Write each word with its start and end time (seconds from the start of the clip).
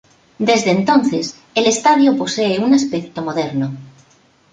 Desde 0.39 0.71
entonces, 0.71 1.35
el 1.53 1.67
estadio 1.67 2.17
posee 2.17 2.57
un 2.57 2.73
aspecto 2.73 3.21
moderno. 3.21 3.71